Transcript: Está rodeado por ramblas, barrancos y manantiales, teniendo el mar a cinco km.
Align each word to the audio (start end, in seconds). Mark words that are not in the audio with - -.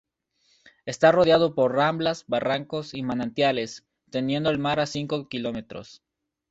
Está 0.87 1.11
rodeado 1.11 1.53
por 1.53 1.73
ramblas, 1.75 2.25
barrancos 2.27 2.95
y 2.95 3.03
manantiales, 3.03 3.85
teniendo 4.09 4.49
el 4.49 4.57
mar 4.57 4.79
a 4.79 4.87
cinco 4.87 5.27
km. 5.29 5.83